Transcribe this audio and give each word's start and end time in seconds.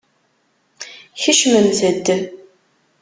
Kecmemt-d. 1.21 2.05